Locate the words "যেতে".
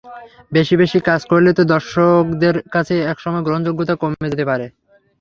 4.31-4.45